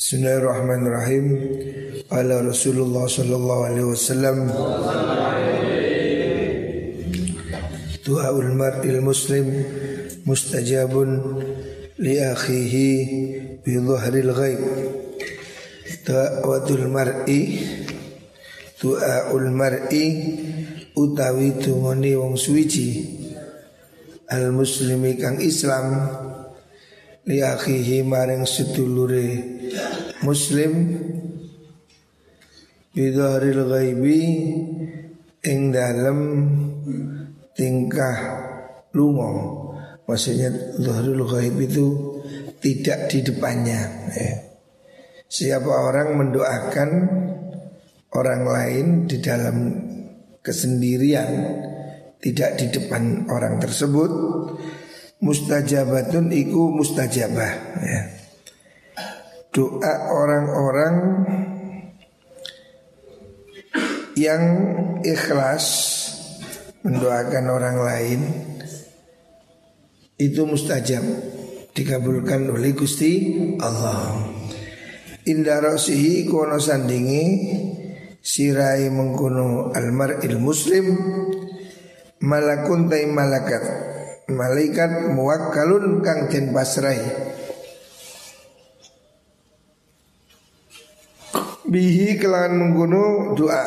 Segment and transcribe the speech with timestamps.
[0.00, 1.26] Bismillahirrahmanirrahim.
[2.08, 4.48] Ala Rasulullah sallallahu alaihi wasallam.
[8.00, 9.52] Du'aul mar'il muslim
[10.24, 11.20] mustajabun
[12.00, 12.88] li akhihi
[13.60, 14.60] bi dhahril ghaib.
[16.08, 17.60] Da'watul mar'i
[18.80, 20.06] Du'aul mar'i
[20.96, 23.04] utawi tungoni wong suwiji
[24.32, 25.92] al muslimi kang Islam
[27.28, 29.59] li akhihi maring sedulure
[30.20, 30.72] muslim
[32.92, 34.22] bidharil ghaibi
[35.40, 36.18] ing dalem
[37.56, 38.16] tingkah
[38.92, 39.30] lungo
[40.04, 41.86] maksudnya dhahrul ghaib itu
[42.60, 43.80] tidak di depannya
[44.10, 44.32] ya.
[45.30, 46.90] siapa orang mendoakan
[48.10, 49.56] orang lain di dalam
[50.42, 51.30] kesendirian
[52.20, 54.12] tidak di depan orang tersebut
[55.22, 58.19] mustajabatun iku mustajabah ya.
[59.50, 60.94] Doa orang-orang
[64.14, 64.42] yang
[65.02, 65.66] ikhlas
[66.86, 68.20] mendoakan orang lain
[70.22, 71.02] itu mustajab
[71.74, 74.22] dikabulkan oleh Gusti Allah.
[75.26, 75.74] Indah
[76.30, 77.24] kono sandingi
[78.22, 80.94] sirai mengkono almar'il muslim
[82.20, 83.64] malakun tay malakat
[84.28, 87.29] malaikat muwakkalun kang den pasrai
[91.70, 93.64] bihi kelawan mengkono doa.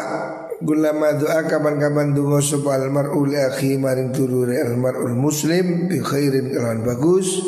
[0.64, 6.84] Gulama doa kapan-kapan dungo sapa almar'u li akhi maring turure almar'ul muslim bi khairin kelawan
[6.84, 7.40] bagus.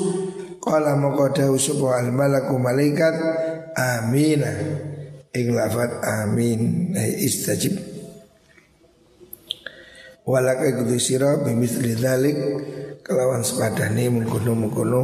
[0.59, 3.15] Qala maka dawu sapa al malaku malaikat
[3.75, 4.51] amina
[5.31, 6.91] ing lafat amin.
[6.95, 7.75] Ay istajib.
[10.25, 12.35] Walaka kudu sira bimisli dzalik
[13.05, 15.01] kelawan sepadane mengkono-mengkono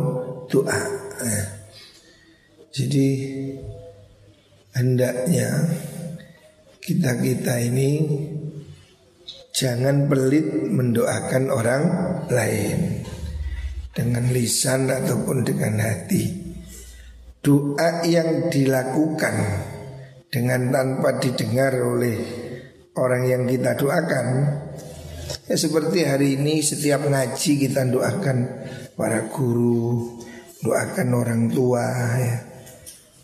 [0.50, 0.82] doa.
[1.22, 1.46] Eh.
[2.74, 3.08] Jadi
[4.76, 5.50] hendaknya
[6.82, 7.92] kita-kita ini
[9.52, 11.84] jangan pelit mendoakan orang
[12.32, 13.06] lain
[13.92, 16.52] dengan lisan ataupun dengan hati.
[17.42, 19.36] Doa yang dilakukan
[20.30, 22.18] dengan tanpa didengar oleh
[22.94, 24.28] orang yang kita doakan
[25.48, 28.38] Ya seperti hari ini setiap ngaji kita doakan
[28.96, 30.20] para guru,
[30.64, 31.84] doakan orang tua
[32.20, 32.51] ya.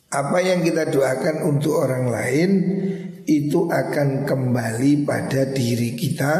[0.07, 2.51] Apa yang kita doakan untuk orang lain
[3.27, 6.33] itu akan kembali pada diri kita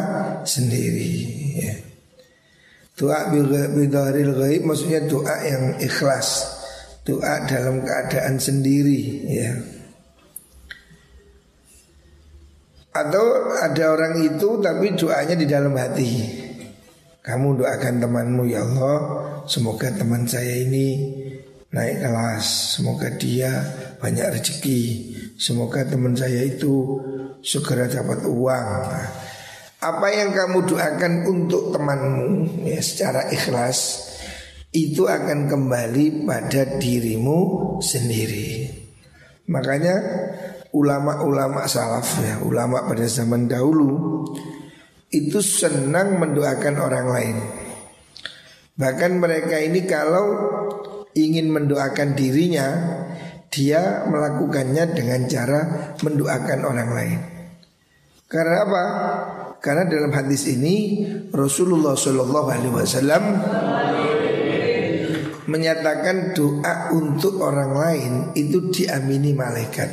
[0.47, 1.15] sendiri
[1.59, 1.75] ya.
[2.97, 3.29] Doa
[3.75, 6.57] bidharil ghaib maksudnya doa yang ikhlas.
[7.03, 9.51] Doa dalam keadaan sendiri ya.
[12.95, 16.11] Atau ada orang itu tapi doanya di dalam hati.
[17.21, 18.97] Kamu doakan temanmu ya Allah
[19.47, 21.07] Semoga teman saya ini
[21.71, 22.45] naik kelas.
[22.77, 23.51] Semoga dia
[23.99, 24.81] banyak rezeki.
[25.37, 27.01] Semoga teman saya itu
[27.43, 28.69] segera dapat uang.
[29.77, 34.09] Apa yang kamu doakan untuk temanmu ya secara ikhlas
[34.73, 37.39] Itu akan kembali pada dirimu
[37.79, 38.67] sendiri.
[39.47, 39.95] Makanya
[40.75, 44.27] ulama-ulama salaf ya, ulama pada zaman dahulu
[45.07, 47.37] itu senang mendoakan orang lain.
[48.75, 50.25] Bahkan mereka ini kalau
[51.17, 52.67] ingin mendoakan dirinya,
[53.49, 55.61] dia melakukannya dengan cara
[56.05, 57.19] mendoakan orang lain.
[58.29, 58.83] Karena apa?
[59.57, 61.01] Karena dalam hadis ini
[61.33, 63.23] Rasulullah Shallallahu Alaihi Wasallam
[65.47, 69.89] menyatakan doa untuk orang lain itu diamini malaikat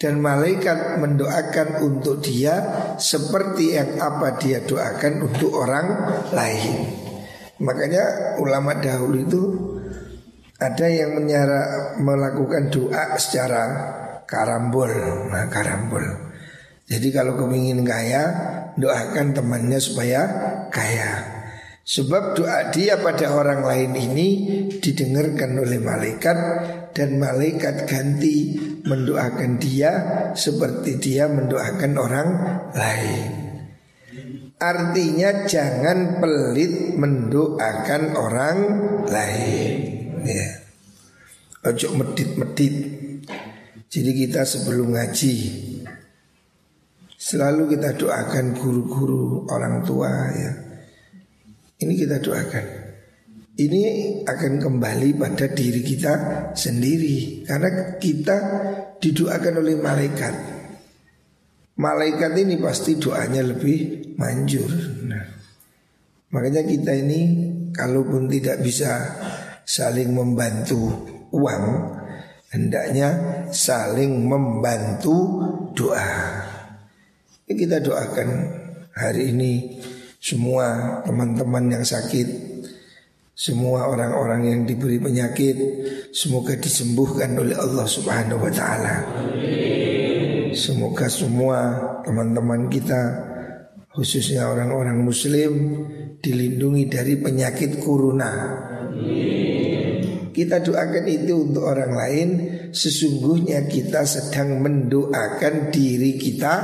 [0.00, 2.56] dan malaikat mendoakan untuk dia
[2.98, 5.86] seperti yang apa dia doakan untuk orang
[6.34, 6.72] lain.
[7.62, 9.42] Makanya ulama dahulu itu
[10.64, 13.62] ada yang menyara, melakukan doa secara
[14.24, 14.90] karambol,
[15.28, 16.02] nah karambol.
[16.84, 18.24] Jadi kalau kepingin kaya,
[18.76, 20.20] doakan temannya supaya
[20.68, 21.34] kaya.
[21.84, 24.28] Sebab doa dia pada orang lain ini
[24.80, 26.38] didengarkan oleh malaikat
[26.96, 28.56] dan malaikat ganti
[28.88, 29.92] mendoakan dia
[30.32, 32.28] seperti dia mendoakan orang
[32.72, 33.30] lain.
[34.56, 38.58] Artinya jangan pelit mendoakan orang
[39.04, 39.93] lain.
[40.24, 40.48] Ya.
[41.68, 42.74] Ojo medit-medit.
[43.88, 45.34] Jadi kita sebelum ngaji
[47.14, 50.64] selalu kita doakan guru-guru orang tua ya
[51.84, 52.66] ini kita doakan.
[53.54, 53.82] Ini
[54.26, 56.14] akan kembali pada diri kita
[56.58, 58.36] sendiri karena kita
[58.98, 60.34] didoakan oleh malaikat.
[61.78, 64.70] Malaikat ini pasti doanya lebih manjur.
[65.06, 65.26] Nah,
[66.34, 67.20] makanya kita ini
[67.70, 68.90] kalaupun tidak bisa
[69.64, 70.92] saling membantu
[71.34, 71.64] uang,
[72.54, 73.10] Hendaknya
[73.50, 75.42] saling membantu
[75.74, 76.38] doa.
[77.50, 78.28] Kita doakan
[78.94, 79.82] hari ini
[80.22, 82.28] semua teman-teman yang sakit,
[83.34, 85.58] semua orang-orang yang diberi penyakit,
[86.14, 89.02] semoga disembuhkan oleh Allah Subhanahu wa taala.
[90.54, 91.58] Semoga semua
[92.06, 93.02] teman-teman kita
[93.90, 95.52] khususnya orang-orang muslim
[96.22, 98.30] dilindungi dari penyakit corona.
[100.34, 102.28] Kita doakan itu untuk orang lain.
[102.74, 106.54] Sesungguhnya kita sedang mendoakan diri kita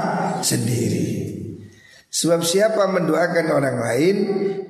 [0.43, 1.31] sendiri.
[2.11, 4.17] Sebab siapa mendoakan orang lain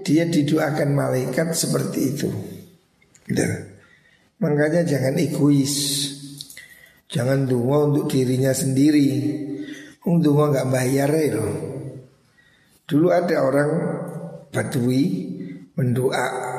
[0.04, 2.28] Dia didoakan malaikat seperti itu.
[3.24, 3.44] Gitu.
[4.44, 5.76] Makanya jangan egois.
[7.08, 9.08] Jangan dungo untuk dirinya sendiri.
[10.04, 11.40] Dungo nggak bayar ya
[12.90, 13.70] Dulu ada orang
[14.50, 15.04] Badui
[15.78, 16.49] mendoa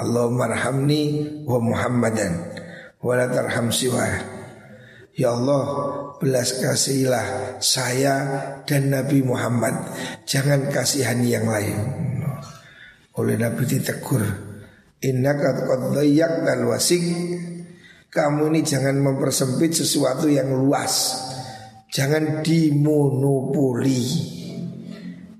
[0.00, 2.32] Allahumma rahamni wa Muhammadan
[3.04, 4.08] wa la tarham siwa.
[5.12, 5.64] Ya Allah,
[6.16, 8.16] belas kasihilah saya
[8.64, 9.76] dan Nabi Muhammad.
[10.24, 11.76] Jangan kasihani yang lain.
[13.20, 14.24] Oleh Nabi ditegur,
[15.04, 17.04] Innaka qad dan wasik.
[18.10, 21.20] Kamu ini jangan mempersempit sesuatu yang luas.
[21.92, 24.02] Jangan dimonopoli.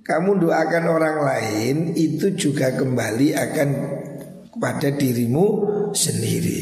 [0.05, 3.69] Kamu doakan orang lain itu juga kembali akan
[4.61, 5.47] pada dirimu
[5.97, 6.61] sendiri.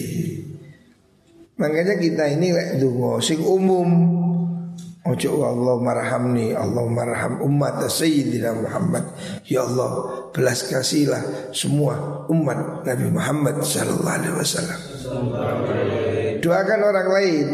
[1.59, 3.91] Makanya kita ini lek dungo sing umum.
[5.09, 9.09] Ojo Allah marhamni, Allah marham umat Sayyidina Muhammad.
[9.49, 9.91] Ya Allah,
[10.31, 14.81] belas kasihlah semua umat Nabi Muhammad sallallahu alaihi wasallam.
[16.45, 17.49] Doakan orang lain.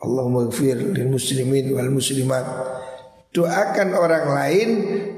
[0.00, 2.46] Allahumma gfir lil muslimin wal muslimat.
[3.30, 4.68] Doakan orang lain,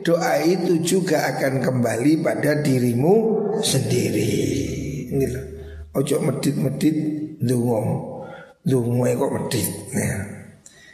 [0.05, 4.33] doa itu juga akan kembali pada dirimu sendiri.
[5.11, 5.47] Ini loh.
[5.99, 6.97] Ojo medit-medit
[7.39, 7.81] dungo.
[8.63, 9.69] Dungo kok medit.
[9.93, 10.13] Ya.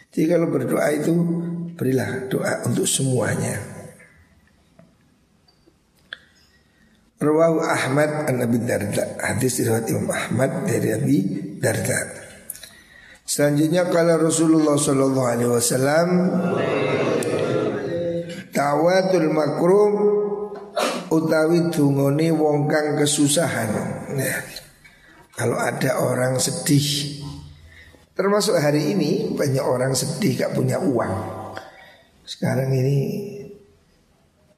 [0.09, 1.13] Jadi kalau berdoa itu
[1.77, 3.79] berilah doa untuk semuanya.
[7.19, 11.19] Rawahu Ahmad an Abi Darda Hadis riwayat Imam Ahmad dari Abi
[11.59, 12.15] Darda
[13.27, 16.09] Selanjutnya kalau Rasulullah Sallallahu Alaihi Wasallam
[18.55, 19.93] Tawatul makrum
[21.09, 23.71] utawi dungone wong kang kesusahan.
[24.17, 24.37] Nah,
[25.33, 27.21] kalau ada orang sedih,
[28.13, 31.15] termasuk hari ini banyak orang sedih gak punya uang.
[32.29, 32.99] Sekarang ini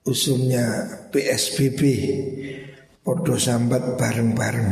[0.03, 1.81] usumnya PSBB,
[3.05, 4.71] podo sambat bareng-bareng.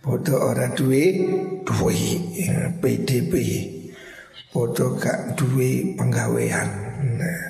[0.00, 1.04] Podo ora duwe
[1.60, 1.98] duwe
[2.80, 3.32] PDP.
[4.50, 6.68] Podo gak duwe penggawean.
[7.20, 7.49] Nah,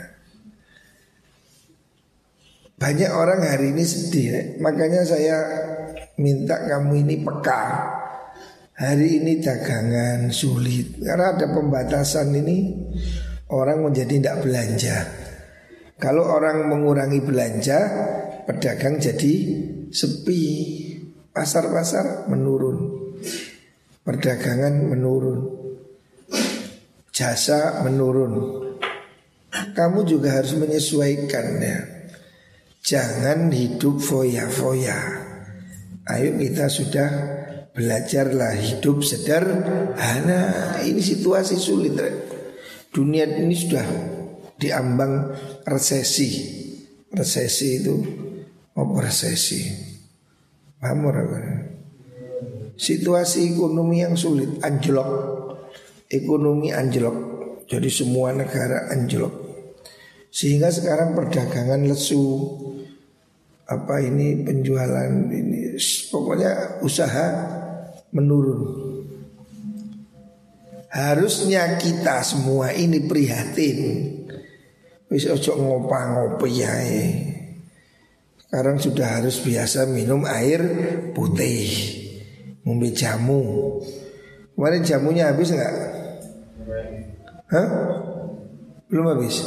[2.80, 5.36] banyak orang hari ini sedih Makanya saya
[6.16, 7.62] minta kamu ini peka.
[8.80, 10.96] Hari ini dagangan sulit.
[10.96, 12.72] Karena ada pembatasan ini
[13.52, 14.96] Orang menjadi tidak belanja.
[16.00, 17.78] Kalau orang mengurangi belanja
[18.48, 19.34] Pedagang jadi
[19.92, 20.42] sepi.
[21.30, 23.12] Pasar-pasar menurun.
[24.00, 25.40] Perdagangan menurun.
[27.12, 28.32] Jasa menurun.
[29.50, 31.99] Kamu juga harus menyesuaikan ya
[32.80, 34.98] Jangan hidup foya-foya.
[36.08, 37.08] Ayo kita sudah
[37.76, 40.40] belajarlah hidup sederhana.
[40.80, 41.94] Ini situasi sulit
[42.90, 43.84] Dunia ini sudah
[44.56, 45.36] diambang
[45.68, 46.58] resesi.
[47.12, 47.94] Resesi itu
[48.72, 49.60] apa resesi?
[50.80, 51.12] Paham
[52.80, 55.10] Situasi ekonomi yang sulit anjlok.
[56.08, 57.16] Ekonomi anjlok.
[57.68, 59.49] Jadi semua negara anjlok
[60.30, 62.22] sehingga sekarang perdagangan lesu
[63.70, 65.78] apa ini penjualan ini
[66.10, 67.26] pokoknya usaha
[68.10, 68.90] menurun.
[70.90, 73.78] Harusnya kita semua ini prihatin.
[75.06, 76.74] Wis ojo ngopa-ngopi ya.
[78.42, 80.58] Sekarang sudah harus biasa minum air
[81.14, 81.70] putih,
[82.66, 83.78] ngombe jamu.
[84.58, 85.74] Kemarin jamunya habis nggak?
[87.54, 87.68] Hah?
[88.90, 89.38] Belum habis.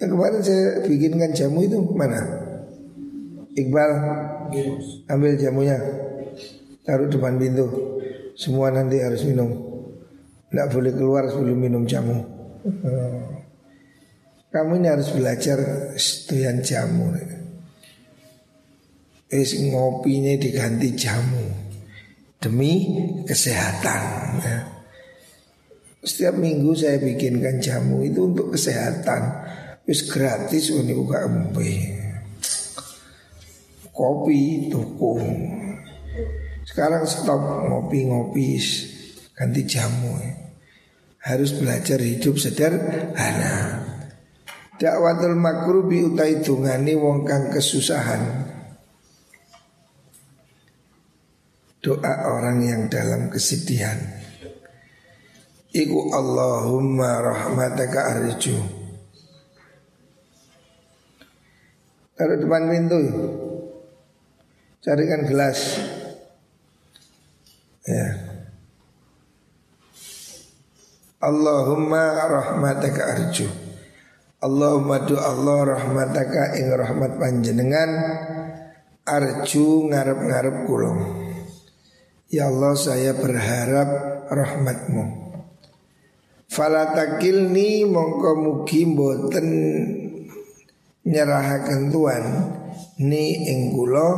[0.00, 2.24] Yang kemarin saya bikinkan jamu itu mana?
[3.52, 3.90] Iqbal
[5.12, 5.76] ambil jamunya
[6.88, 7.68] taruh depan pintu.
[8.32, 9.52] Semua nanti harus minum.
[10.48, 12.16] Tidak boleh keluar sebelum minum jamu.
[14.50, 15.60] Kamu ini harus belajar
[16.00, 17.12] setuyan jamu.
[19.30, 21.44] Es ngopinya diganti jamu
[22.40, 24.02] demi kesehatan.
[24.42, 24.58] Ya.
[26.00, 29.22] Setiap minggu saya bikinkan jamu itu untuk kesehatan
[29.88, 31.70] Wis gratis ini buka embe.
[33.90, 35.14] Kopi tuku.
[36.64, 38.56] Sekarang stop ngopi-ngopi
[39.34, 40.32] ganti jamu ya.
[41.20, 43.84] Harus belajar hidup sederhana.
[44.80, 48.48] Dakwatul makrubi utai dungani wong kang kesusahan.
[51.84, 54.00] Doa orang yang dalam kesedihan.
[55.72, 58.79] Iku Allahumma rahmataka arju.
[62.20, 63.00] Taruh depan pintu.
[64.84, 65.80] Carikan gelas.
[67.88, 68.12] Ya.
[71.24, 73.48] Allahumma rahmataka arju.
[74.44, 77.88] Allahumma du Allah rahmataka ing rahmat panjenengan
[79.08, 81.00] arju ngarep-ngarep kulong.
[82.28, 83.88] Ya Allah saya berharap
[84.28, 85.04] rahmatmu.
[86.52, 89.48] Falatakilni mongko mugi mboten
[91.04, 92.24] nyerahaken tuan
[93.00, 94.08] ni ing kula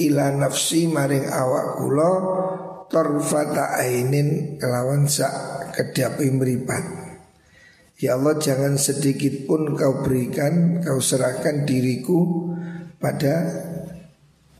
[0.00, 2.10] ila nafsi maring awak kula
[2.88, 5.32] torfata ainin kelawan sak
[5.76, 6.84] kedapi meripat.
[7.96, 12.52] Ya Allah jangan sedikit pun kau berikan Kau serahkan diriku
[13.00, 13.48] pada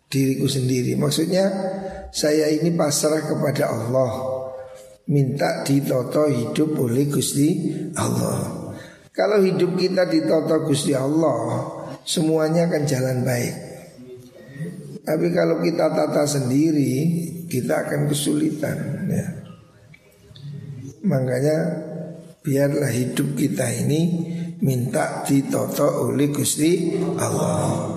[0.08, 0.96] diriku sendiri.
[0.96, 1.44] Maksudnya
[2.08, 4.12] saya ini pasrah kepada Allah.
[5.06, 8.65] Minta ditoto hidup oleh Gusti Allah
[9.16, 11.64] Kalau hidup kita ditoto Gusti Allah
[12.04, 13.54] Semuanya akan jalan baik
[15.08, 16.94] Tapi kalau kita tata sendiri
[17.48, 18.76] Kita akan kesulitan
[19.08, 19.26] ya.
[21.06, 21.58] Makanya
[22.42, 24.26] biarlah hidup kita ini
[24.62, 27.94] minta ditoto oleh Gusti Allah.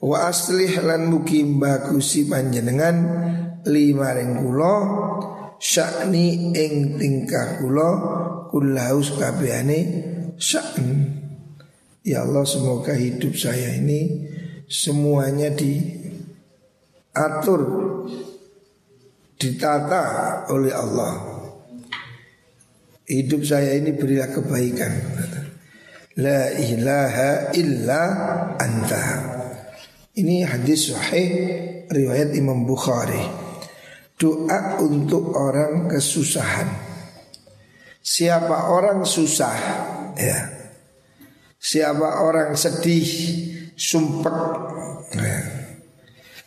[0.00, 2.96] Wa aslih lan mugi bagusi panjenengan
[3.68, 4.76] lima ring kula
[5.60, 7.90] syakni ing tingkah kula
[8.48, 9.80] kullaus kabehane
[10.40, 11.20] syakn.
[12.00, 14.24] Ya Allah semoga hidup saya ini
[14.64, 15.92] semuanya diatur
[19.36, 20.04] ditata
[20.48, 21.44] oleh Allah.
[23.04, 24.92] Hidup saya ini berilah kebaikan.
[26.16, 28.02] La ilaha illa
[28.56, 29.04] anta.
[30.16, 31.30] Ini hadis sahih
[31.90, 33.20] riwayat Imam Bukhari.
[34.20, 36.68] Doa untuk orang kesusahan.
[38.00, 39.56] Siapa orang susah
[40.20, 40.38] ya.
[41.60, 43.08] Siapa orang sedih
[43.80, 44.36] Sumpek
[45.16, 45.40] ya.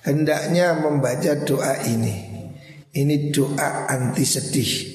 [0.06, 2.30] Hendaknya membaca doa ini.
[2.94, 4.94] Ini doa anti sedih.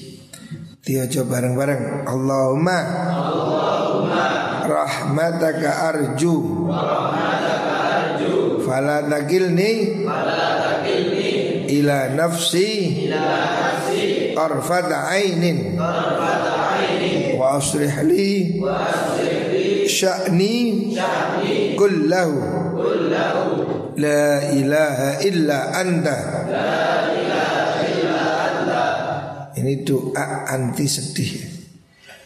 [0.79, 2.79] Diojo bareng-bareng Allahumma
[3.19, 4.25] Allahumma
[4.63, 10.05] rahmataka arju rahmataka arju fala takilni
[11.67, 13.25] ila nafsi ila
[13.59, 14.31] nafsi
[15.11, 15.75] ainin
[17.49, 20.93] wa asrih li sya'ni
[21.73, 22.37] kullahu
[23.97, 26.17] la ilaha illa anta
[29.59, 31.35] ini doa anti sedih.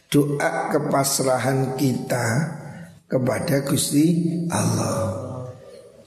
[0.06, 2.26] Doa kepasrahan kita
[3.10, 5.50] kepada Gusti Allah.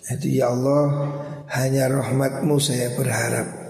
[0.07, 1.11] Jadi ya Allah
[1.51, 3.67] hanya rahmatmu saya berharap.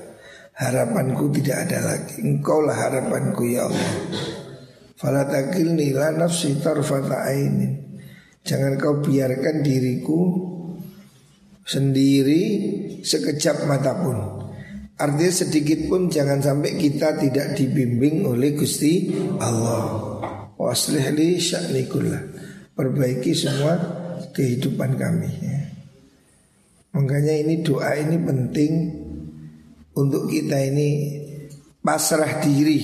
[0.56, 2.20] Harapanku tidak ada lagi.
[2.20, 3.92] Engkau lah harapanku ya Allah
[4.96, 8.00] Fala takilni la nafsi tarfata ainin
[8.40, 10.20] Jangan kau biarkan diriku
[11.66, 12.42] sendiri
[13.04, 14.36] sekejap mata pun
[14.96, 20.16] Artinya sedikit pun jangan sampai kita tidak dibimbing oleh Gusti Allah.
[20.56, 22.22] Waslih li sya'nikullah.
[22.72, 23.76] Perbaiki semua
[24.32, 25.60] kehidupan kami ya.
[26.96, 28.72] Makanya ini doa ini penting
[29.92, 30.88] untuk kita ini
[31.84, 32.80] pasrah diri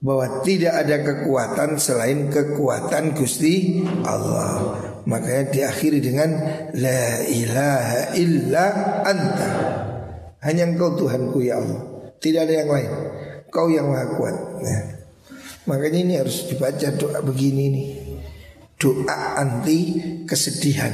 [0.00, 4.88] bahwa tidak ada kekuatan selain kekuatan Gusti Allah.
[5.04, 6.30] Makanya diakhiri dengan
[6.76, 8.66] la ilaha illa
[9.04, 9.50] anta.
[10.40, 11.80] Hanya engkau Tuhanku ya Allah
[12.16, 12.92] Tidak ada yang lain
[13.52, 14.78] Kau yang maha kuat ya.
[15.68, 17.88] Makanya ini harus dibaca doa begini nih
[18.80, 20.92] Doa anti kesedihan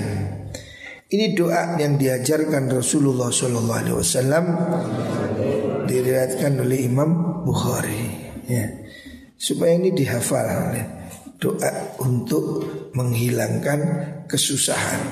[1.07, 4.47] Ini doa yang diajarkan Rasulullah SAW
[5.87, 8.03] Diriwayatkan oleh Imam Bukhari
[8.51, 8.67] ya.
[9.37, 10.75] Supaya ini dihafal.
[11.37, 12.65] Doa untuk
[12.97, 13.81] menghilangkan
[14.25, 15.05] kesusahan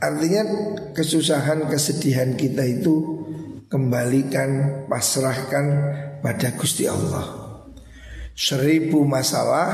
[0.00, 0.42] Artinya
[0.96, 3.20] kesusahan, kesedihan kita itu
[3.68, 5.66] kembalikan, pasrahkan
[6.24, 7.60] pada Gusti Allah.
[8.32, 9.68] Seribu masalah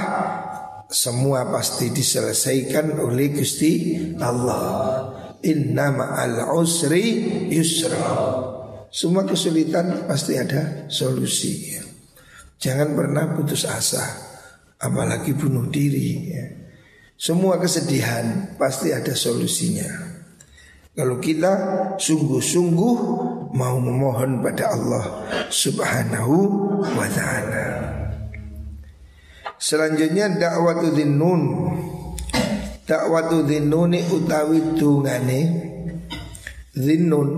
[0.90, 5.14] semua pasti diselesaikan oleh Gusti Allah.
[5.46, 8.02] Inna ma'al usri yusra.
[8.90, 11.85] Semua kesulitan pasti ada solusi.
[12.56, 14.02] Jangan pernah putus asa,
[14.80, 16.08] apalagi bunuh diri.
[16.32, 16.44] Ya.
[17.16, 20.16] Semua kesedihan pasti ada solusinya.
[20.96, 21.52] Kalau kita
[22.00, 22.96] sungguh-sungguh
[23.52, 25.04] mau memohon pada Allah
[25.52, 26.36] Subhanahu
[26.80, 27.66] wa taala.
[29.60, 31.42] Selanjutnya dakwatu dzinnun.
[32.88, 35.40] Dakwatu dzinnuni utawi dungane
[36.72, 37.28] dzinnun.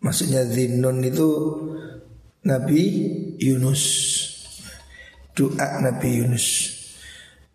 [0.00, 1.28] Maksudnya dzinnun itu
[2.44, 2.82] Nabi
[3.36, 3.82] Yunus.
[5.36, 6.46] Doa Nabi Yunus.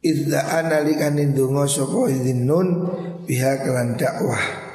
[0.05, 2.67] Idza analikane ndonga sapa dzinnun
[3.25, 4.65] biha kelan dakwah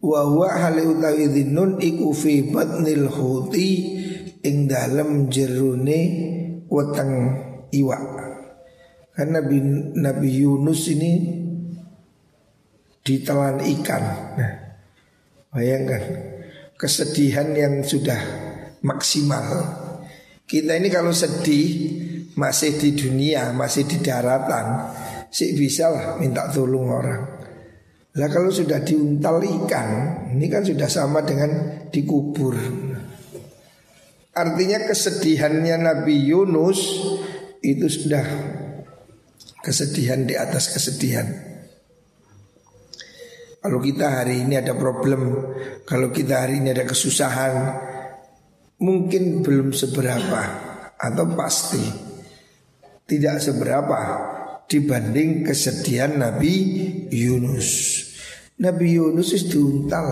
[0.00, 3.68] wa huwa hale utawi dhinnun iku fi batnil huti
[4.40, 6.00] ing dalem jerune
[6.70, 7.12] weteng
[7.74, 8.04] iwak
[9.18, 9.58] kan Nabi
[9.98, 11.12] Nabi Yunus ini
[13.02, 14.04] ditelan ikan
[14.38, 14.52] nah,
[15.50, 16.02] bayangkan
[16.78, 18.47] kesedihan yang sudah
[18.84, 19.46] maksimal
[20.48, 21.70] kita ini kalau sedih
[22.34, 24.94] masih di dunia masih di daratan
[25.28, 27.38] sih bisa lah minta tolong orang
[28.18, 29.88] lah kalau sudah diuntal ikan,
[30.34, 32.58] ini kan sudah sama dengan dikubur.
[34.34, 36.80] Artinya kesedihannya Nabi Yunus
[37.62, 38.26] itu sudah
[39.62, 41.30] kesedihan di atas kesedihan.
[43.62, 45.38] Kalau kita hari ini ada problem,
[45.86, 47.54] kalau kita hari ini ada kesusahan,
[48.78, 50.40] mungkin belum seberapa
[50.98, 51.82] atau pasti
[53.08, 54.00] tidak seberapa
[54.68, 56.54] dibanding kesedihan Nabi
[57.10, 57.68] Yunus.
[58.58, 60.06] Nabi Yunus itu diuntal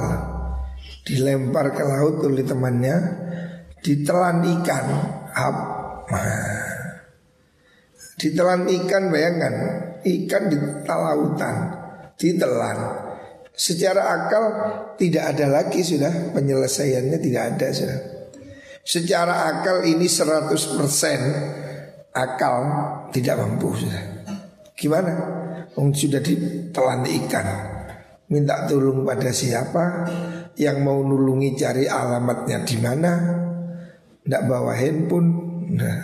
[1.06, 2.96] Dilempar ke laut oleh temannya
[3.82, 4.86] Ditelan ikan.
[5.34, 5.56] Hap
[8.18, 9.54] Ditelan ikan bayangkan
[10.02, 10.56] Ikan di
[10.86, 11.56] lautan
[12.16, 12.78] Ditelan.
[13.56, 14.44] Secara akal
[14.98, 18.15] tidak ada lagi sudah Penyelesaiannya tidak ada sudah
[18.86, 20.46] Secara akal ini 100%
[22.14, 22.56] Akal
[23.10, 23.74] tidak mampu
[24.78, 25.12] Gimana?
[25.74, 27.76] Oh, sudah ditelan ikan
[28.26, 30.06] minta tolong pada siapa,
[30.58, 33.12] yang mau nulungi cari alamatnya di mana,
[34.22, 35.30] tidak bawa handphone.
[35.76, 35.98] Nah,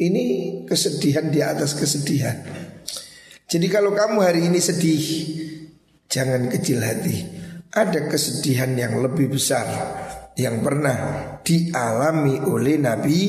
[0.00, 0.24] ini
[0.68, 2.36] kesedihan di atas kesedihan.
[3.46, 5.04] Jadi kalau kamu hari ini sedih,
[6.10, 7.16] jangan kecil hati.
[7.72, 9.64] Ada kesedihan yang lebih besar
[10.36, 10.96] yang pernah
[11.40, 13.20] dialami oleh Nabi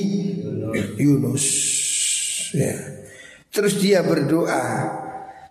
[0.99, 1.45] Yunus.
[2.51, 2.75] Ya.
[3.47, 4.63] Terus dia berdoa,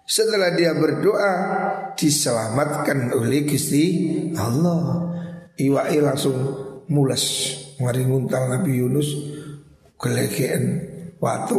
[0.05, 1.33] setelah dia berdoa
[1.97, 3.85] diselamatkan oleh Gusti
[4.37, 5.09] Allah.
[5.57, 6.37] Iwai langsung
[6.93, 7.25] mules
[7.81, 9.09] mari nguntal Nabi Yunus
[9.97, 10.85] gelegean
[11.17, 11.57] waktu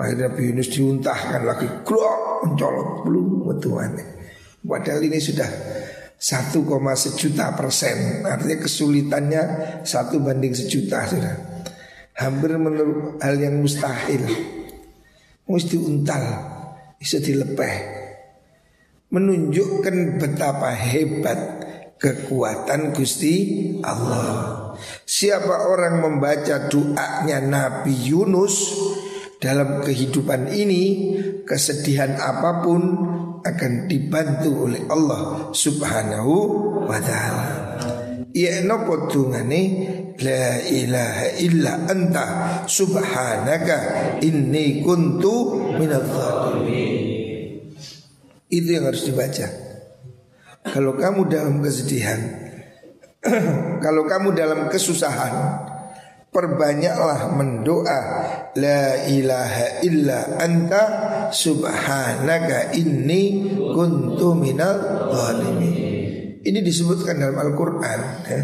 [0.00, 3.92] akhirnya Nabi Yunus diuntahkan lagi klok mencolot belum betuan.
[4.64, 5.48] Padahal ini sudah
[6.18, 8.26] satu koma sejuta persen.
[8.26, 9.42] Artinya kesulitannya
[9.86, 11.36] satu banding sejuta sudah.
[12.18, 14.26] Hampir menurut hal yang mustahil.
[15.46, 16.22] Mesti untal
[16.98, 17.74] bisa dilepeh.
[19.08, 21.40] Menunjukkan betapa hebat
[21.96, 23.34] kekuatan Gusti
[23.80, 24.74] Allah.
[25.06, 28.76] Siapa orang membaca doanya Nabi Yunus
[29.38, 30.82] dalam kehidupan ini,
[31.46, 32.82] kesedihan apa pun
[33.44, 36.34] akan dibantu oleh Allah Subhanahu
[36.86, 37.48] wa taala.
[38.32, 39.62] Ya nopo tungane
[40.18, 42.24] la ilaha illa anta
[42.66, 43.76] subhanaka
[44.20, 46.14] inni kuntu minadz
[48.48, 49.46] Itu yang harus dibaca.
[50.68, 52.20] Kalau kamu dalam kesedihan,
[53.84, 55.67] kalau kamu dalam kesusahan,
[56.28, 58.00] perbanyaklah mendoa
[58.54, 60.82] la ilaha illa anta
[61.32, 65.76] subhanaka inni kuntu minal zalimin.
[66.44, 68.40] Ini disebutkan dalam Al-Qur'an ya.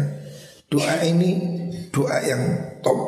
[0.65, 1.31] Doa ini
[1.93, 2.43] doa yang
[2.81, 2.99] top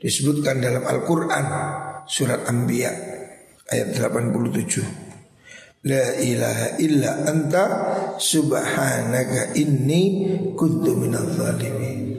[0.00, 1.46] disebutkan dalam Al-Qur'an
[2.08, 2.90] surat Anbiya
[3.70, 5.10] ayat 87.
[5.80, 7.64] La ilaha illa anta
[8.20, 12.09] subhanaka inni kuntu minal zalimin.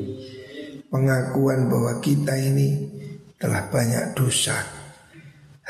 [0.92, 2.92] Pengakuan bahwa kita ini
[3.40, 4.60] telah banyak dosa.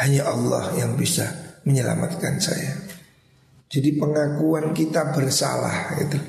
[0.01, 1.29] Hanya Allah yang bisa
[1.61, 2.73] menyelamatkan saya.
[3.71, 6.19] Jadi pengakuan kita bersalah itu.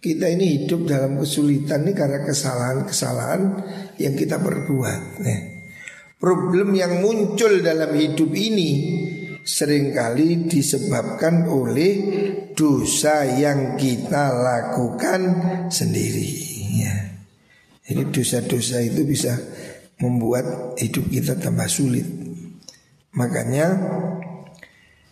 [0.00, 3.42] Kita ini hidup dalam kesulitan ini karena kesalahan-kesalahan
[4.00, 5.00] yang kita perbuat.
[5.22, 5.40] Nih.
[6.16, 8.70] Problem yang muncul dalam hidup ini
[9.46, 11.92] sering kali disebabkan oleh
[12.56, 15.20] dosa yang kita lakukan
[15.70, 16.32] sendiri.
[16.80, 17.15] Ya.
[17.86, 19.38] Jadi dosa-dosa itu bisa
[20.02, 22.04] membuat hidup kita tambah sulit.
[23.14, 23.78] Makanya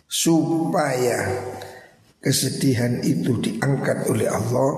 [0.05, 1.41] supaya
[2.19, 4.71] kesedihan itu diangkat oleh Allah,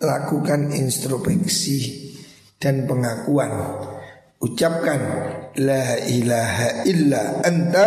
[0.00, 2.10] lakukan introspeksi
[2.56, 3.52] dan pengakuan.
[4.38, 5.00] Ucapkan
[5.58, 7.86] la ilaha illa anta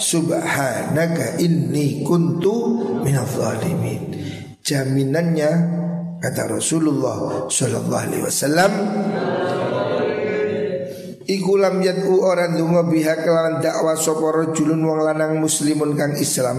[0.00, 2.56] subhanaka inni kuntu
[3.04, 3.36] minadh.
[4.64, 5.50] Jaminannya
[6.20, 8.72] Kata Rasulullah Sallallahu Alaihi Wasallam
[11.30, 16.58] Iku lam yad'u orang dungo biha kelawan dakwah sapa rajulun wong lanang muslimun kang Islam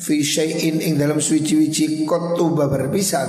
[0.00, 3.28] fi syai'in ing dalam suci-wici kotuba berpisan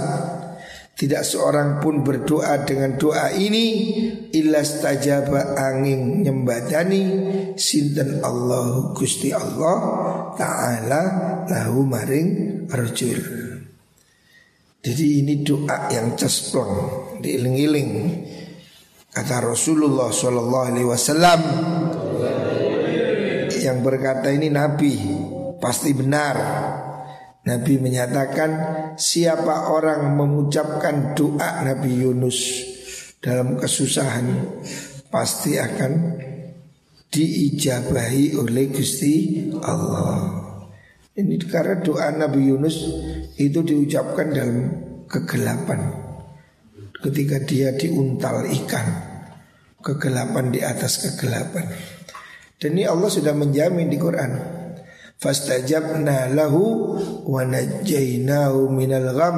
[0.96, 3.66] tidak seorang pun berdoa dengan doa ini
[4.32, 7.04] illa stajaba angin nyembadani
[7.58, 9.78] sinten Allah Gusti Allah
[10.38, 11.02] taala
[11.50, 13.41] lahu maring rajul.
[14.82, 16.74] Jadi ini doa yang cesplong
[17.22, 17.92] diiling-iling
[19.12, 20.08] Kata Rasulullah
[20.88, 21.42] Wasallam
[23.60, 24.96] yang berkata ini Nabi
[25.60, 26.36] pasti benar.
[27.44, 28.52] Nabi menyatakan
[28.96, 32.40] siapa orang mengucapkan doa Nabi Yunus
[33.20, 34.32] dalam kesusahan
[35.12, 35.92] pasti akan
[37.12, 40.40] diijabahi oleh Gusti Allah.
[41.20, 42.78] Ini karena doa Nabi Yunus
[43.50, 44.58] itu diucapkan dalam
[45.10, 45.82] kegelapan.
[47.02, 48.88] Ketika dia diuntal ikan
[49.82, 51.66] kegelapan di atas kegelapan.
[52.62, 54.62] Dan ini Allah sudah menjamin di Quran.
[55.18, 59.38] Fastajabna lahu wa najjaynahu minal gham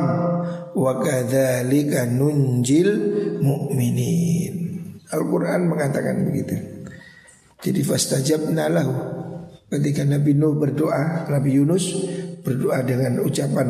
[0.75, 2.91] wa kadzalika nunjil
[3.39, 4.55] mu'minin.
[5.11, 6.55] Al-Quran mengatakan begitu.
[7.63, 8.95] Jadi fastajabna lahu.
[9.71, 12.05] Ketika Nabi Nuh berdoa Nabi Yunus
[12.43, 13.67] berdoa dengan ucapan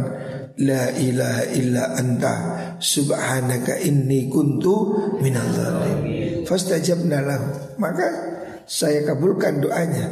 [0.62, 2.36] La ilaha illa anta
[2.78, 6.00] subhanaka inni kuntu minal zalim.
[6.46, 7.74] Fastajabna lahu.
[7.82, 8.08] Maka
[8.70, 10.08] saya kabulkan doanya.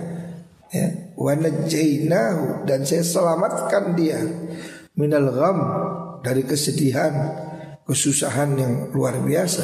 [0.72, 4.18] Ya, wa najjaynahu dan saya selamatkan dia
[4.98, 5.60] minal gham
[6.26, 7.12] dari kesedihan,
[7.86, 9.62] kesusahan yang luar biasa.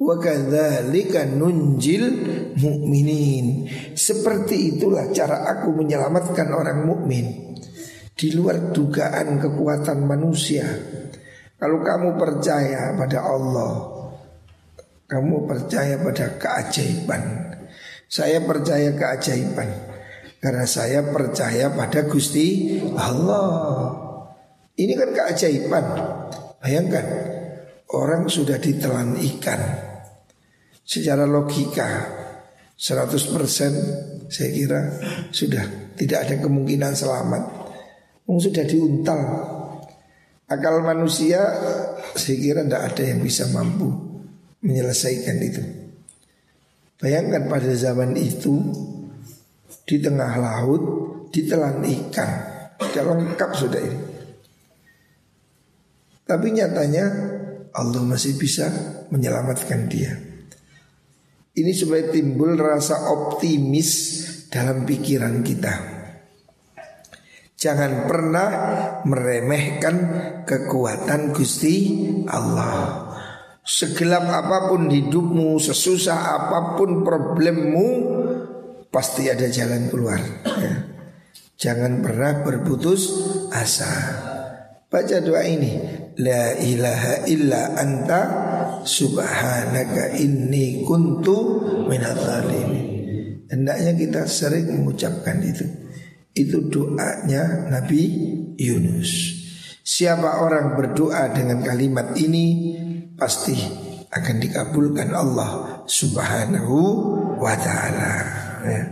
[0.00, 2.04] Wa kadzalika nunjil
[2.56, 3.68] mu'minin.
[3.92, 7.51] Seperti itulah cara aku menyelamatkan orang mukmin
[8.22, 10.62] di luar dugaan kekuatan manusia.
[11.58, 13.72] Kalau kamu percaya pada Allah,
[15.10, 17.22] kamu percaya pada keajaiban.
[18.06, 19.66] Saya percaya keajaiban
[20.38, 23.90] karena saya percaya pada Gusti Allah.
[24.78, 25.84] Ini kan keajaiban.
[26.62, 27.06] Bayangkan
[27.90, 29.58] orang sudah ditelan ikan
[30.86, 32.06] secara logika
[32.78, 34.80] 100% saya kira
[35.34, 37.61] sudah tidak ada kemungkinan selamat.
[38.26, 39.20] Sudah diuntal.
[40.48, 41.40] Akal manusia
[42.12, 43.88] saya kira tidak ada yang bisa mampu
[44.62, 45.62] menyelesaikan itu.
[47.00, 48.60] Bayangkan pada zaman itu
[49.82, 50.82] di tengah laut
[51.34, 52.30] ditelan ikan,
[52.78, 54.00] sudah lengkap sudah ini.
[56.22, 57.04] Tapi nyatanya
[57.74, 58.70] Allah masih bisa
[59.10, 60.14] menyelamatkan dia.
[61.52, 63.90] Ini supaya timbul rasa optimis
[64.48, 65.91] dalam pikiran kita.
[67.62, 68.50] Jangan pernah
[69.06, 69.96] meremehkan
[70.42, 73.06] kekuatan Gusti Allah.
[73.62, 77.86] Segelap apa pun hidupmu, sesusah apa pun problemmu,
[78.90, 80.18] pasti ada jalan keluar.
[80.58, 80.74] Ya.
[81.54, 83.14] Jangan pernah berputus
[83.54, 83.94] asa.
[84.90, 86.02] Baca doa ini.
[86.18, 88.22] La ilaha illa anta
[88.82, 92.26] subhanaka inni kuntu minadz
[93.46, 95.81] Hendaknya kita sering mengucapkan itu.
[96.32, 98.02] Itu doanya Nabi
[98.56, 99.40] Yunus.
[99.82, 102.46] Siapa orang berdoa dengan kalimat ini
[103.22, 103.54] Pasti
[104.10, 106.76] akan dikabulkan Allah subhanahu
[107.38, 108.12] wa ta'ala.
[108.66, 108.82] Ya.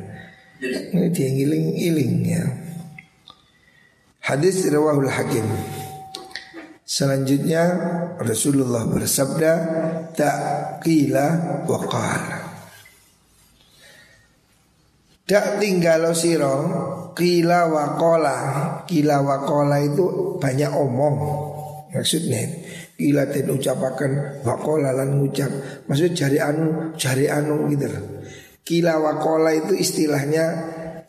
[0.95, 2.45] Ini dia ngiling-iling ya.
[4.23, 5.43] Hadis rawahul hakim.
[6.87, 7.65] Selanjutnya
[8.23, 9.53] Rasulullah bersabda
[10.15, 11.27] Ta'qila
[11.67, 12.39] wa qala.
[15.27, 16.55] Dak tinggal siro
[17.21, 18.37] Kila wakola
[18.89, 21.17] Kila wakola itu banyak omong.
[21.93, 22.49] Maksudnya
[22.97, 25.53] Kila dan ucapakan Wakola lan ngucap.
[25.85, 27.93] Maksud jari anu Jari anu gitu.
[28.65, 30.45] Kila wakola itu istilahnya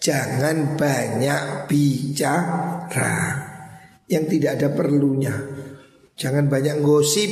[0.03, 3.15] Jangan banyak bicara.
[4.11, 5.35] Yang tidak ada perlunya.
[6.19, 7.31] Jangan banyak gosip.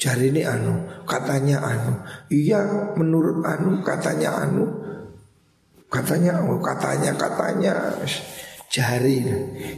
[0.00, 2.00] Jari ini anu Katanya anu.
[2.32, 4.85] Iya menurut anu Katanya anu
[5.86, 7.74] Katanya, oh katanya, katanya.
[8.66, 9.22] Jari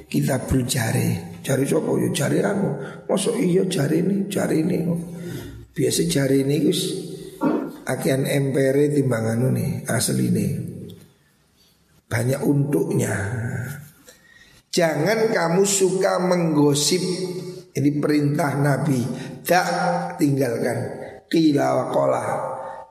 [0.08, 1.62] kita berjari jari.
[1.64, 1.90] Siapa?
[2.02, 2.76] Ya jari anu.
[3.06, 4.78] Masuk iya jari ini jari ini?
[5.76, 6.80] Biasa jari ini gus
[7.88, 10.46] akan empere timbang anu nih asli ini
[12.08, 13.14] banyak untuknya.
[14.72, 17.00] Jangan kamu suka menggosip.
[17.76, 19.00] Ini perintah Nabi.
[19.44, 19.68] Tak
[20.18, 20.78] tinggalkan.
[21.28, 21.92] Kila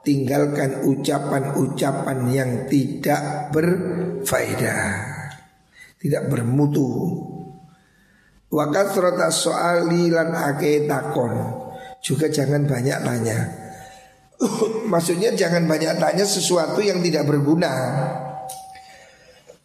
[0.08, 4.88] tinggalkan ucapan-ucapan yang tidak berfaedah,
[6.00, 6.88] tidak bermutu.
[8.48, 11.36] Wakat rotas soali lan ake takon.
[12.00, 13.38] Juga jangan banyak tanya.
[14.96, 17.68] Maksudnya jangan banyak tanya sesuatu yang tidak berguna.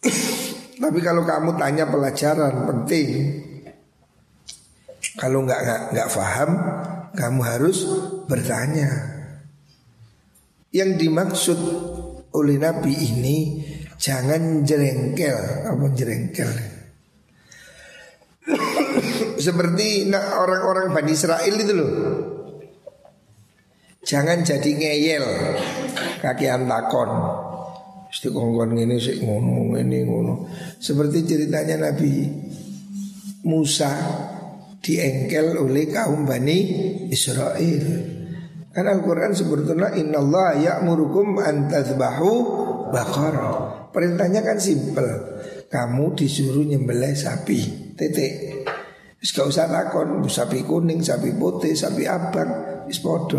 [0.83, 3.39] Tapi kalau kamu tanya pelajaran penting
[5.15, 6.51] Kalau nggak nggak nggak paham
[7.15, 7.87] Kamu harus
[8.27, 9.12] bertanya
[10.73, 11.59] Yang dimaksud
[12.33, 13.39] oleh Nabi ini
[14.03, 16.51] Jangan jerengkel Apa jerengkel
[19.39, 21.93] seperti orang-orang Bani Israel itu loh.
[24.03, 25.27] Jangan jadi ngeyel.
[26.19, 27.11] Kaki antakon.
[28.13, 30.47] Mesti kongkon ini sih ngono ini ngono.
[30.77, 32.29] Seperti ceritanya Nabi
[33.47, 33.91] Musa
[34.83, 36.59] diengkel oleh kaum Bani
[37.09, 37.83] Israel
[38.73, 42.33] Kan Al-Quran sebetulnya Inna Allah ya'murukum antazbahu
[42.89, 45.05] bakara Perintahnya kan simpel.
[45.69, 48.65] Kamu disuruh nyembelih sapi Titik.
[49.21, 53.39] Wis gak usah takon sapi kuning, sapi putih, sapi abang, podo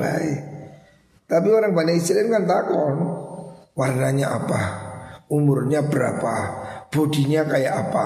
[1.27, 2.95] Tapi orang Bani Israel kan takon
[3.75, 4.61] warnanya apa,
[5.27, 6.35] umurnya berapa,
[6.87, 8.05] bodinya kayak apa,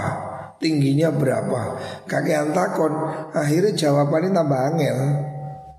[0.57, 1.77] tingginya berapa.
[2.09, 2.97] Kakean takon,
[3.35, 4.97] akhirnya jawabannya tambah angel.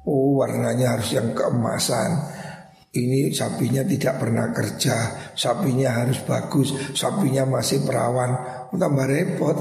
[0.09, 2.41] Oh warnanya harus yang keemasan.
[2.89, 4.97] Ini sapinya tidak pernah kerja
[5.37, 8.33] Sapinya harus bagus Sapinya masih perawan.
[8.73, 9.59] Tambah repot.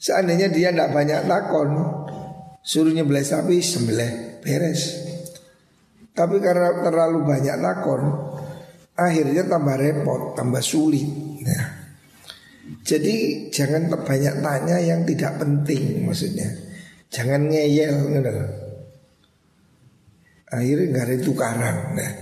[0.00, 1.70] Seandainya dia tidak banyak takon
[2.64, 5.04] Suruh nyembelih sapi sembelih beres.
[6.16, 8.02] Tapi karena terlalu banyak takon
[8.96, 11.08] Akhirnya tambah repot, tambah sulit.
[11.44, 11.64] Nah.
[12.84, 16.52] Jadi jangan banyak tanya yang tidak penting maksudnya.
[17.08, 18.69] Jangan ngeyel gitu.
[20.50, 22.12] Akhirnya nggak ada tukaran nah,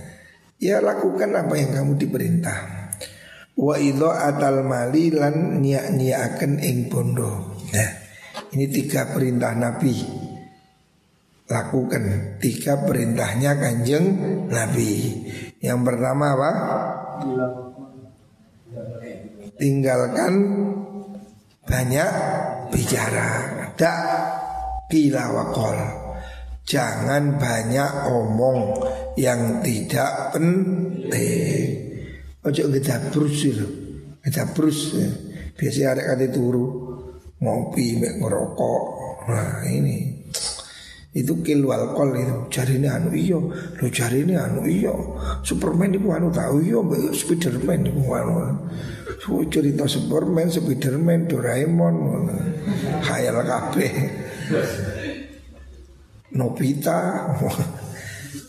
[0.61, 2.59] Ya lakukan apa yang kamu diperintah
[3.57, 7.91] Wa idho atal mali lan niak akan ing bondo Nah,
[8.53, 10.29] ini tiga perintah Nabi
[11.49, 14.05] lakukan tiga perintahnya kanjeng
[14.47, 14.93] Nabi.
[15.59, 16.51] Yang pertama apa?
[19.57, 20.33] Tinggalkan
[21.65, 22.11] banyak
[22.69, 23.29] bicara.
[23.75, 23.99] Tak
[24.87, 25.98] bila wakol.
[26.69, 28.77] Jangan banyak omong
[29.17, 31.65] yang tidak penting.
[32.45, 33.41] Ojo kita brus
[34.21, 34.93] kita brus.
[35.57, 36.67] Biasanya ada kata turu
[37.41, 38.83] ngopi, ngerokok.
[39.33, 40.21] Nah ini.
[41.09, 42.37] Itu kil alkohol itu.
[42.53, 47.81] Cari ini anu iyo lo cari ini anu iyo Superman itu anu tahu iyo Spiderman
[47.89, 48.69] itu anu.
[49.25, 52.29] So, cerita Superman Spiderman Doraemon
[53.01, 53.89] khayal kabe
[56.33, 57.25] Nobita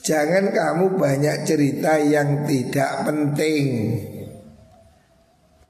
[0.01, 3.67] Jangan kamu banyak cerita yang tidak penting.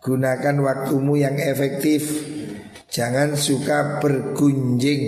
[0.00, 2.08] Gunakan waktumu yang efektif.
[2.88, 5.02] Jangan suka bergunjing.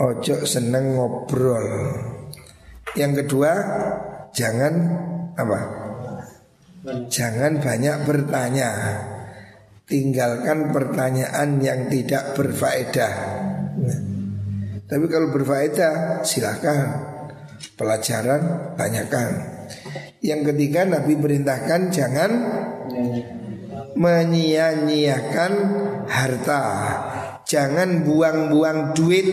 [0.00, 1.66] Ojo seneng ngobrol.
[2.96, 3.52] Yang kedua
[4.30, 4.74] Jangan
[5.34, 5.60] apa?
[7.10, 8.70] Jangan banyak bertanya.
[9.90, 13.39] Tinggalkan pertanyaan yang tidak berfaedah
[14.90, 17.06] Tapi kalau berfaedah silahkan
[17.78, 19.30] Pelajaran tanyakan
[20.18, 22.30] Yang ketiga Nabi perintahkan jangan
[24.00, 25.52] menyia-nyiakan
[26.06, 26.64] harta.
[27.46, 29.28] Jangan buang-buang duit.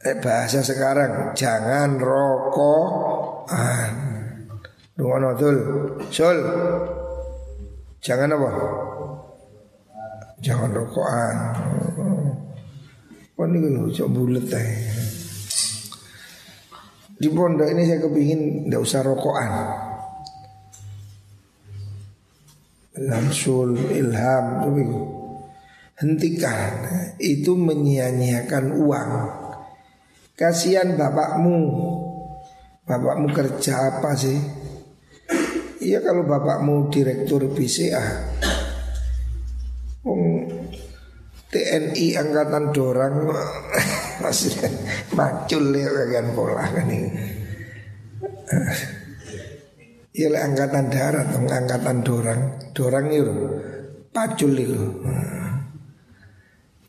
[0.00, 3.92] Eh, bahasa sekarang jangan rokokan.
[4.96, 5.36] Dungono.
[6.08, 6.38] Sul.
[8.00, 8.50] Jangan apa?
[10.40, 11.36] Jangan rokokan.
[13.40, 14.52] Bulet
[17.20, 19.52] Di pondok ini saya kepingin tidak usah rokokan.
[23.00, 24.68] Lamsul ilham
[26.04, 26.72] hentikan.
[27.16, 29.10] Itu menyia-nyiakan uang.
[30.36, 31.58] Kasihan bapakmu.
[32.84, 34.36] Bapakmu kerja apa sih?
[35.80, 38.04] Iya kalau bapakmu direktur BCA
[41.50, 43.26] TNI angkatan dorang
[44.22, 44.54] masih
[45.18, 47.10] macul ya kan pola kan ini.
[50.14, 52.40] Iya angkatan darat angkatan dorang.
[52.70, 53.34] Dorang itu
[54.10, 55.02] Pacul itu.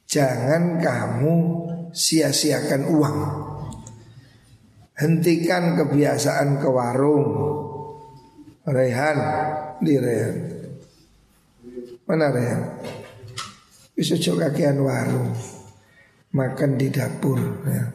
[0.06, 1.34] Jangan kamu
[1.94, 3.20] sia-siakan uang.
[4.98, 7.26] Hentikan kebiasaan ke warung.
[8.62, 9.18] Rehan
[9.82, 10.38] Di Rehan.
[12.06, 12.62] Mana Rehan
[14.02, 15.30] Bisa coba kakian warung
[16.34, 17.38] Makan di dapur
[17.70, 17.86] ya.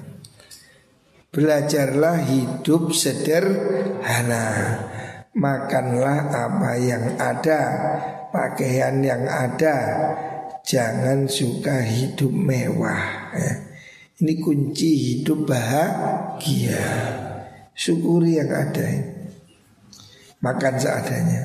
[1.35, 4.47] Belajarlah hidup sederhana.
[5.35, 7.63] Makanlah apa yang ada
[8.31, 9.77] Pakaian yang ada.
[10.63, 13.55] Jangan suka hidup mewah ya.
[14.23, 16.87] Ini kunci hidup bahagia.
[17.75, 18.87] Syukuri yang ada
[20.39, 21.43] Makan seadanya.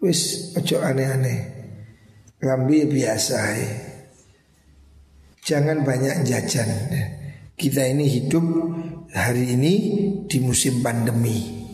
[0.00, 1.53] Wis ojo aneh-aneh
[2.44, 3.72] Lambi biasa ya.
[5.44, 7.04] Jangan banyak jajan ya.
[7.54, 8.42] Kita ini hidup
[9.14, 9.74] hari ini
[10.26, 11.70] di musim pandemi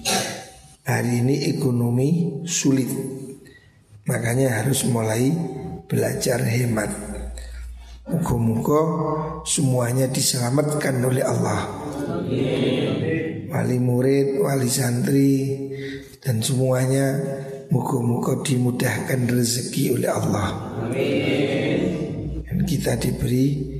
[0.84, 2.92] Hari ini ekonomi sulit
[4.04, 5.32] Makanya harus mulai
[5.88, 6.92] belajar hemat
[8.12, 8.80] Muka-muka
[9.48, 11.64] semuanya diselamatkan oleh Allah
[13.48, 15.32] Wali murid, wali santri
[16.20, 17.16] Dan semuanya
[17.70, 20.48] muka-muka dimudahkan rezeki oleh Allah
[22.44, 23.78] Dan kita diberi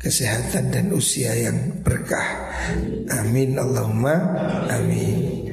[0.00, 2.48] kesehatan dan usia yang berkah.
[3.20, 4.16] Amin Allahumma
[4.68, 5.49] amin.